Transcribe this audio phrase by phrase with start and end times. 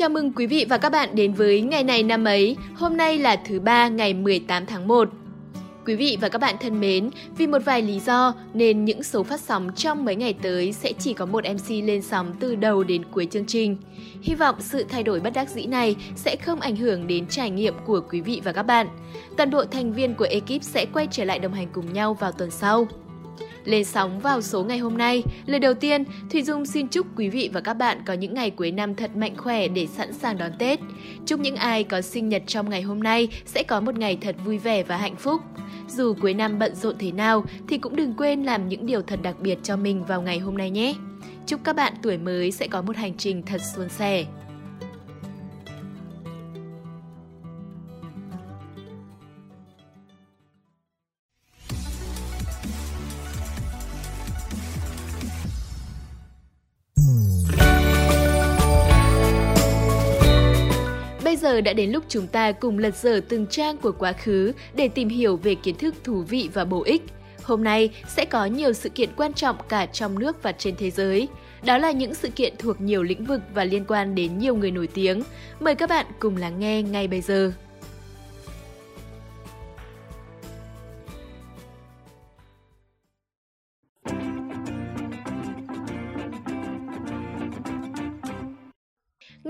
[0.00, 2.56] Chào mừng quý vị và các bạn đến với ngày này năm ấy.
[2.74, 5.08] Hôm nay là thứ ba ngày 18 tháng 1.
[5.86, 9.22] Quý vị và các bạn thân mến, vì một vài lý do nên những số
[9.22, 12.84] phát sóng trong mấy ngày tới sẽ chỉ có một MC lên sóng từ đầu
[12.84, 13.76] đến cuối chương trình.
[14.22, 17.50] Hy vọng sự thay đổi bất đắc dĩ này sẽ không ảnh hưởng đến trải
[17.50, 18.88] nghiệm của quý vị và các bạn.
[19.36, 22.32] Toàn bộ thành viên của ekip sẽ quay trở lại đồng hành cùng nhau vào
[22.32, 22.88] tuần sau.
[23.64, 27.28] Lên sóng vào số ngày hôm nay, lời đầu tiên, Thùy Dung xin chúc quý
[27.28, 30.38] vị và các bạn có những ngày cuối năm thật mạnh khỏe để sẵn sàng
[30.38, 30.80] đón Tết.
[31.26, 34.36] Chúc những ai có sinh nhật trong ngày hôm nay sẽ có một ngày thật
[34.44, 35.40] vui vẻ và hạnh phúc.
[35.88, 39.18] Dù cuối năm bận rộn thế nào thì cũng đừng quên làm những điều thật
[39.22, 40.94] đặc biệt cho mình vào ngày hôm nay nhé.
[41.46, 44.24] Chúc các bạn tuổi mới sẽ có một hành trình thật suôn sẻ.
[61.50, 64.88] Giờ đã đến lúc chúng ta cùng lật dở từng trang của quá khứ để
[64.88, 67.02] tìm hiểu về kiến thức thú vị và bổ ích.
[67.42, 70.90] Hôm nay sẽ có nhiều sự kiện quan trọng cả trong nước và trên thế
[70.90, 71.28] giới.
[71.64, 74.70] Đó là những sự kiện thuộc nhiều lĩnh vực và liên quan đến nhiều người
[74.70, 75.22] nổi tiếng.
[75.60, 77.52] Mời các bạn cùng lắng nghe ngay bây giờ.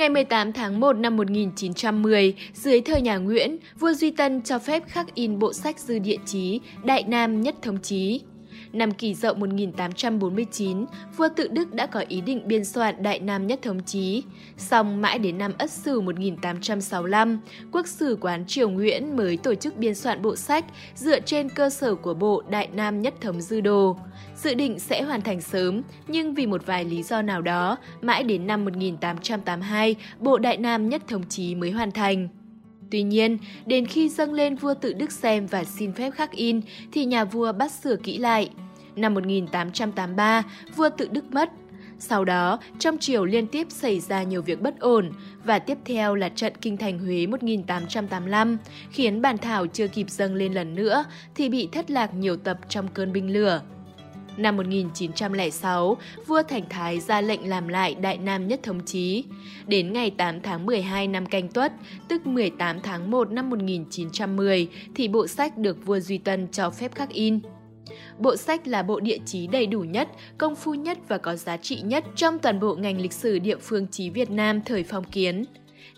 [0.00, 4.82] Ngày 18 tháng 1 năm 1910, dưới thời nhà Nguyễn, vua Duy Tân cho phép
[4.88, 8.20] khắc in bộ sách dư địa chí Đại Nam Nhất Thống Chí.
[8.72, 13.46] Năm kỷ dậu 1849, vua tự Đức đã có ý định biên soạn Đại Nam
[13.46, 14.22] Nhất Thống Chí.
[14.56, 17.40] Song mãi đến năm Ất Sửu 1865,
[17.72, 21.70] Quốc sử quán Triều Nguyễn mới tổ chức biên soạn bộ sách dựa trên cơ
[21.70, 23.96] sở của bộ Đại Nam Nhất Thống Dư Đồ.
[24.36, 28.24] Dự định sẽ hoàn thành sớm, nhưng vì một vài lý do nào đó, mãi
[28.24, 32.28] đến năm 1882, bộ Đại Nam Nhất Thống Chí mới hoàn thành.
[32.90, 36.60] Tuy nhiên, đến khi dâng lên vua tự Đức xem và xin phép khắc in,
[36.92, 38.50] thì nhà vua bắt sửa kỹ lại.
[39.00, 40.42] Năm 1883,
[40.76, 41.50] vua tự Đức mất.
[41.98, 45.12] Sau đó, trong triều liên tiếp xảy ra nhiều việc bất ổn,
[45.44, 48.58] và tiếp theo là trận Kinh Thành Huế 1885,
[48.90, 52.58] khiến bản thảo chưa kịp dâng lên lần nữa thì bị thất lạc nhiều tập
[52.68, 53.62] trong cơn binh lửa.
[54.36, 55.96] Năm 1906,
[56.26, 59.24] vua Thành Thái ra lệnh làm lại Đại Nam Nhất Thống Chí.
[59.66, 61.72] Đến ngày 8 tháng 12 năm Canh Tuất,
[62.08, 66.94] tức 18 tháng 1 năm 1910, thì bộ sách được vua Duy Tân cho phép
[66.94, 67.40] khắc in.
[68.18, 70.08] Bộ sách là bộ địa chí đầy đủ nhất,
[70.38, 73.56] công phu nhất và có giá trị nhất trong toàn bộ ngành lịch sử địa
[73.56, 75.44] phương chí Việt Nam thời phong kiến.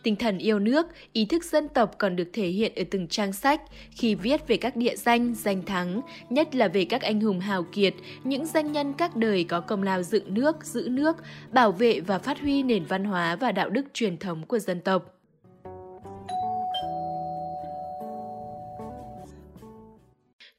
[0.02, 3.32] Tinh thần yêu nước, ý thức dân tộc còn được thể hiện ở từng trang
[3.32, 6.00] sách khi viết về các địa danh, danh thắng,
[6.31, 7.94] nhất là về các anh hùng hào kiệt,
[8.25, 11.16] những danh nhân các đời có công lao dựng nước, giữ nước,
[11.52, 14.81] bảo vệ và phát huy nền văn hóa và đạo đức truyền thống của dân
[14.81, 15.21] tộc.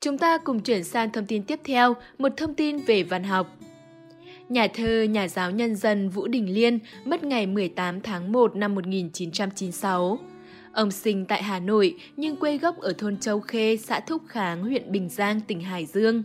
[0.04, 3.58] Chúng ta cùng chuyển sang thông tin tiếp theo, một thông tin về văn học.
[4.50, 8.76] Nhà thơ, nhà giáo nhân dân Vũ Đình Liên mất ngày 18 tháng 1 năm
[8.76, 10.20] 1996.
[10.74, 14.64] Ông sinh tại Hà Nội nhưng quê gốc ở thôn Châu Khê, xã Thúc Kháng,
[14.64, 16.24] huyện Bình Giang, tỉnh Hải Dương.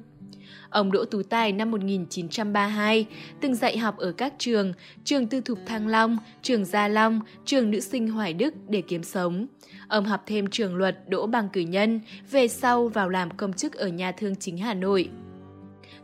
[0.70, 3.06] Ông Đỗ Tú Tài năm 1932,
[3.40, 4.72] từng dạy học ở các trường,
[5.04, 9.02] trường tư thục Thăng Long, trường Gia Long, trường nữ sinh Hoài Đức để kiếm
[9.02, 9.46] sống.
[9.88, 13.72] Ông học thêm trường luật Đỗ Bằng Cử Nhân, về sau vào làm công chức
[13.72, 15.10] ở nhà thương chính Hà Nội.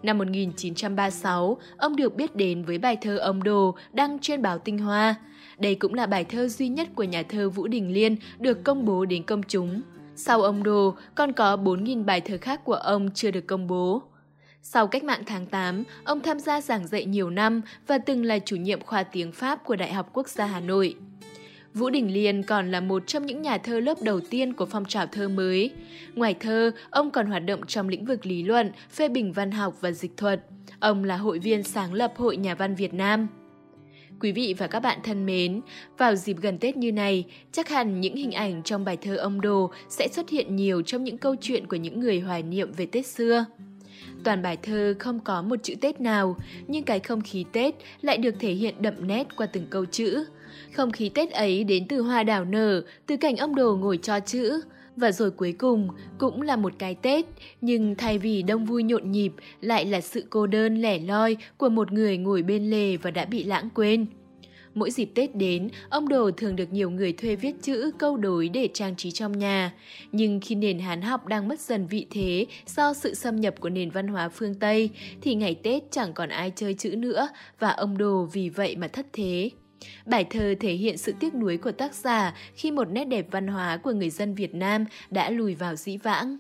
[0.03, 4.79] Năm 1936, ông được biết đến với bài thơ Ông Đồ đăng trên báo Tinh
[4.79, 5.15] Hoa.
[5.59, 8.85] Đây cũng là bài thơ duy nhất của nhà thơ Vũ Đình Liên được công
[8.85, 9.83] bố đến công chúng.
[10.17, 14.03] Sau ông Đồ, còn có 4.000 bài thơ khác của ông chưa được công bố.
[14.67, 18.39] Sau cách mạng tháng 8, ông tham gia giảng dạy nhiều năm và từng là
[18.39, 20.95] chủ nhiệm khoa tiếng Pháp của Đại học Quốc gia Hà Nội.
[21.75, 24.85] Vũ Đình Liên còn là một trong những nhà thơ lớp đầu tiên của phong
[24.85, 25.71] trào thơ mới.
[26.15, 29.75] Ngoài thơ, ông còn hoạt động trong lĩnh vực lý luận, phê bình văn học
[29.81, 30.41] và dịch thuật.
[30.81, 33.29] Ông là hội viên sáng lập Hội Nhà văn Việt Nam.
[34.21, 35.61] Quý vị và các bạn thân mến,
[35.99, 39.41] vào dịp gần Tết như này, chắc hẳn những hình ảnh trong bài thơ ông
[39.41, 42.87] Đồ sẽ xuất hiện nhiều trong những câu chuyện của những người hoài niệm về
[42.87, 43.45] Tết xưa.
[44.25, 46.37] Toàn bài thơ không có một chữ Tết nào,
[46.69, 50.25] nhưng cái không khí Tết lại được thể hiện đậm nét qua từng câu chữ.
[50.73, 54.21] Không khí Tết ấy đến từ hoa đào nở, từ cảnh ông đồ ngồi cho
[54.21, 54.61] chữ.
[54.97, 55.89] Và rồi cuối cùng
[56.19, 57.25] cũng là một cái Tết,
[57.61, 61.69] nhưng thay vì đông vui nhộn nhịp lại là sự cô đơn lẻ loi của
[61.69, 64.07] một người ngồi bên lề và đã bị lãng quên.
[64.75, 68.49] Mỗi dịp Tết đến, ông Đồ thường được nhiều người thuê viết chữ, câu đối
[68.49, 69.73] để trang trí trong nhà.
[70.13, 73.69] Nhưng khi nền Hán học đang mất dần vị thế do sự xâm nhập của
[73.69, 74.91] nền văn hóa phương Tây,
[75.21, 77.29] thì ngày Tết chẳng còn ai chơi chữ nữa
[77.59, 79.51] và ông Đồ vì vậy mà thất thế.
[80.07, 83.47] Bài thơ thể hiện sự tiếc nuối của tác giả khi một nét đẹp văn
[83.47, 86.37] hóa của người dân Việt Nam đã lùi vào dĩ vãng.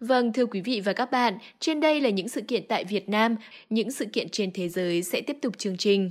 [0.00, 3.08] Vâng, thưa quý vị và các bạn, trên đây là những sự kiện tại Việt
[3.08, 3.36] Nam,
[3.70, 6.10] những sự kiện trên thế giới sẽ tiếp tục chương trình.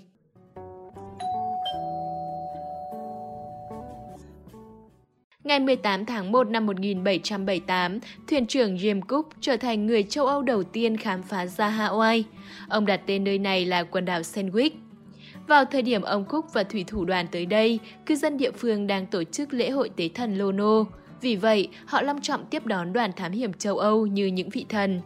[5.44, 10.42] Ngày 18 tháng 1 năm 1778, thuyền trưởng James Cook trở thành người châu Âu
[10.42, 12.24] đầu tiên khám phá ra Hawaii.
[12.70, 14.72] Ông đặt tên nơi này là quần đảo Sandwich.
[15.48, 18.88] Vào thời điểm ông Cook và thủy thủ đoàn tới đây, cư dân địa phương
[18.88, 20.86] đang tổ chức lễ hội tế thần Lono.
[21.22, 24.66] Vì vậy, họ long trọng tiếp đón đoàn thám hiểm châu Âu như những vị
[24.70, 25.02] thần.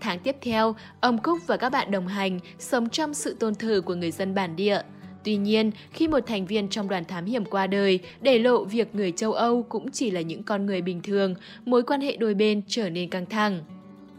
[0.00, 3.80] Tháng tiếp theo, ông Cúc và các bạn đồng hành sống trong sự tôn thờ
[3.84, 4.80] của người dân bản địa.
[5.24, 8.94] Tuy nhiên, khi một thành viên trong đoàn thám hiểm qua đời, để lộ việc
[8.94, 11.34] người châu Âu cũng chỉ là những con người bình thường,
[11.64, 13.60] mối quan hệ đôi bên trở nên căng thẳng.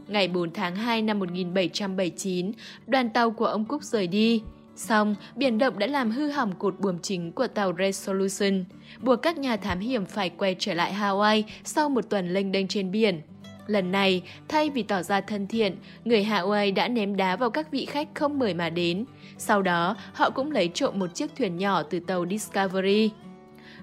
[0.07, 2.51] Ngày 4 tháng 2 năm 1779,
[2.87, 4.41] đoàn tàu của ông Cúc rời đi.
[4.75, 8.63] Xong, biển động đã làm hư hỏng cột buồm chính của tàu Resolution,
[9.01, 12.67] buộc các nhà thám hiểm phải quay trở lại Hawaii sau một tuần lênh đênh
[12.67, 13.21] trên biển.
[13.67, 15.75] Lần này, thay vì tỏ ra thân thiện,
[16.05, 19.05] người Hawaii đã ném đá vào các vị khách không mời mà đến.
[19.37, 23.09] Sau đó, họ cũng lấy trộm một chiếc thuyền nhỏ từ tàu Discovery.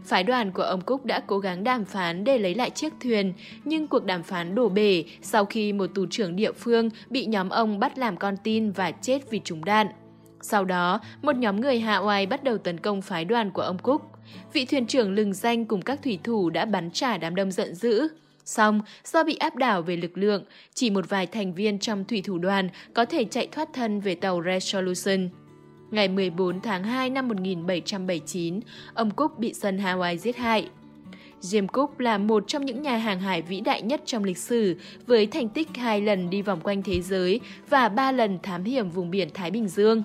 [0.05, 3.33] Phái đoàn của ông Cook đã cố gắng đàm phán để lấy lại chiếc thuyền,
[3.65, 7.49] nhưng cuộc đàm phán đổ bể sau khi một tù trưởng địa phương bị nhóm
[7.49, 9.87] ông bắt làm con tin và chết vì trúng đạn.
[10.41, 14.03] Sau đó, một nhóm người Hawaii bắt đầu tấn công phái đoàn của ông Cook.
[14.53, 17.75] Vị thuyền trưởng lừng danh cùng các thủy thủ đã bắn trả đám đông giận
[17.75, 18.09] dữ.
[18.45, 20.45] Xong, do bị áp đảo về lực lượng,
[20.75, 24.15] chỉ một vài thành viên trong thủy thủ đoàn có thể chạy thoát thân về
[24.15, 25.29] tàu Resolution.
[25.91, 28.61] Ngày 14 tháng 2 năm 1779,
[28.95, 30.69] ông Cook bị dân Hawaii giết hại.
[31.41, 34.77] James Cook là một trong những nhà hàng hải vĩ đại nhất trong lịch sử,
[35.07, 38.91] với thành tích hai lần đi vòng quanh thế giới và ba lần thám hiểm
[38.91, 40.03] vùng biển Thái Bình Dương.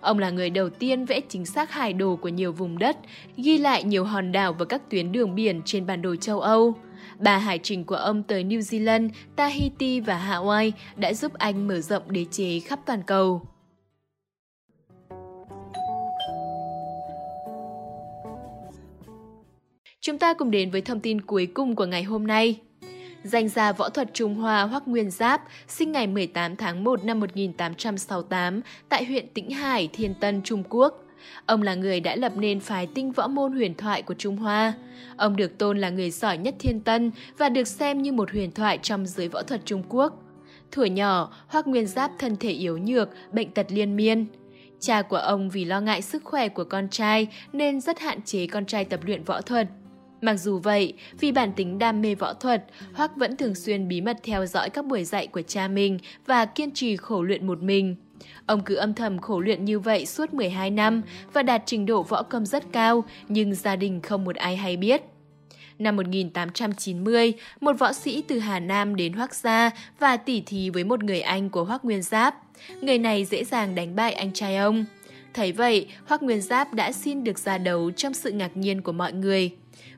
[0.00, 2.96] Ông là người đầu tiên vẽ chính xác hải đồ của nhiều vùng đất,
[3.36, 6.74] ghi lại nhiều hòn đảo và các tuyến đường biển trên bản đồ châu Âu.
[7.18, 11.80] Ba hải trình của ông tới New Zealand, Tahiti và Hawaii đã giúp anh mở
[11.80, 13.42] rộng đế chế khắp toàn cầu.
[20.00, 22.60] Chúng ta cùng đến với thông tin cuối cùng của ngày hôm nay.
[23.24, 27.20] Danh gia võ thuật Trung Hoa Hoắc Nguyên Giáp, sinh ngày 18 tháng 1 năm
[27.20, 31.04] 1868 tại huyện Tĩnh Hải, Thiên Tân, Trung Quốc.
[31.46, 34.72] Ông là người đã lập nên phái tinh võ môn huyền thoại của Trung Hoa.
[35.16, 38.52] Ông được tôn là người giỏi nhất Thiên Tân và được xem như một huyền
[38.52, 40.22] thoại trong giới võ thuật Trung Quốc.
[40.70, 44.26] Thuở nhỏ, Hoắc Nguyên Giáp thân thể yếu nhược, bệnh tật liên miên.
[44.80, 48.46] Cha của ông vì lo ngại sức khỏe của con trai nên rất hạn chế
[48.46, 49.68] con trai tập luyện võ thuật.
[50.20, 52.64] Mặc dù vậy, vì bản tính đam mê võ thuật,
[52.94, 56.44] Hoắc vẫn thường xuyên bí mật theo dõi các buổi dạy của cha mình và
[56.44, 57.96] kiên trì khổ luyện một mình.
[58.46, 61.02] Ông cứ âm thầm khổ luyện như vậy suốt 12 năm
[61.32, 64.76] và đạt trình độ võ công rất cao, nhưng gia đình không một ai hay
[64.76, 65.02] biết.
[65.78, 70.84] Năm 1890, một võ sĩ từ Hà Nam đến Hoắc Gia và tỉ thí với
[70.84, 72.34] một người anh của Hoắc Nguyên Giáp.
[72.80, 74.84] Người này dễ dàng đánh bại anh trai ông.
[75.34, 78.92] Thấy vậy, Hoắc Nguyên Giáp đã xin được ra đấu trong sự ngạc nhiên của
[78.92, 79.50] mọi người.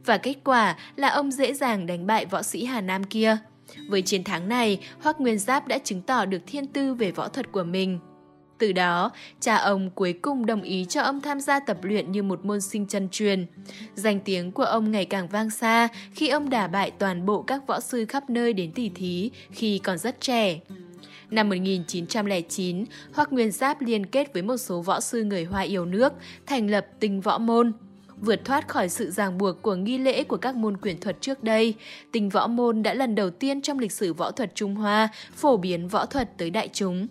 [0.04, 3.36] Và kết quả là ông dễ dàng đánh bại võ sĩ Hà Nam kia.
[3.88, 7.28] Với chiến thắng này, Hoắc Nguyên Giáp đã chứng tỏ được thiên tư về võ
[7.28, 7.98] thuật của mình.
[8.58, 9.10] Từ đó,
[9.40, 12.60] cha ông cuối cùng đồng ý cho ông tham gia tập luyện như một môn
[12.60, 13.46] sinh chân truyền.
[13.94, 17.66] Danh tiếng của ông ngày càng vang xa khi ông đả bại toàn bộ các
[17.66, 20.60] võ sư khắp nơi đến tỉ thí khi còn rất trẻ.
[21.32, 25.84] Năm 1909, Hoắc Nguyên Giáp liên kết với một số võ sư người Hoa yêu
[25.84, 26.12] nước,
[26.46, 27.72] thành lập tinh võ môn.
[28.16, 31.42] Vượt thoát khỏi sự ràng buộc của nghi lễ của các môn quyền thuật trước
[31.42, 31.74] đây,
[32.12, 35.56] tinh võ môn đã lần đầu tiên trong lịch sử võ thuật Trung Hoa phổ
[35.56, 37.06] biến võ thuật tới đại chúng.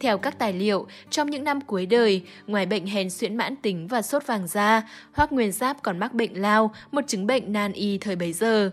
[0.00, 3.86] Theo các tài liệu, trong những năm cuối đời, ngoài bệnh hèn suyễn mãn tính
[3.86, 7.72] và sốt vàng da, Hoắc Nguyên Giáp còn mắc bệnh lao, một chứng bệnh nan
[7.72, 8.70] y thời bấy giờ.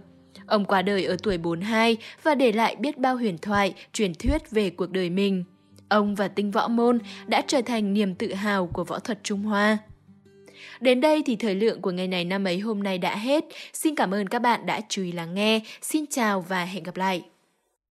[0.47, 4.51] Ông qua đời ở tuổi 42 và để lại biết bao huyền thoại, truyền thuyết
[4.51, 5.43] về cuộc đời mình.
[5.89, 9.43] Ông và tinh võ môn đã trở thành niềm tự hào của võ thuật Trung
[9.43, 9.77] Hoa.
[10.79, 13.45] Đến đây thì thời lượng của ngày này năm ấy hôm nay đã hết.
[13.73, 15.61] Xin cảm ơn các bạn đã chú ý lắng nghe.
[15.81, 17.23] Xin chào và hẹn gặp lại.